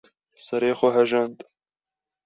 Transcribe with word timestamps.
‘’serê 0.45 0.71
xwe 0.79 0.89
hejand. 0.95 1.37